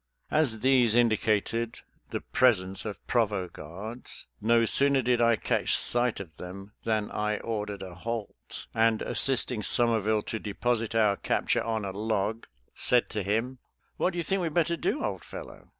As 0.31 0.61
these 0.61 0.95
indicated 0.95 1.81
the 2.09 2.21
presence 2.21 2.85
of 2.85 3.05
provost 3.05 3.53
guards, 3.53 4.25
no 4.41 4.65
sooner 4.65 5.03
did 5.03 5.21
I 5.21 5.35
catch 5.35 5.77
sight 5.77 6.19
of 6.19 6.37
them 6.37 6.71
than 6.85 7.11
I 7.11 7.37
ordered 7.37 7.83
a 7.83 7.93
halt, 7.93 8.65
and, 8.73 9.03
assisting 9.03 9.61
Somerville 9.61 10.23
to 10.23 10.39
deposit 10.39 10.95
our 10.95 11.17
capture 11.17 11.63
on 11.63 11.85
a 11.85 11.91
log, 11.91 12.47
said 12.73 13.11
to 13.11 13.21
him," 13.21 13.59
What 13.97 14.13
do 14.13 14.17
you 14.17 14.23
think 14.23 14.41
we'd 14.41 14.55
better 14.55 14.75
do, 14.75 15.03
old 15.05 15.23
fellow.'' 15.23 15.69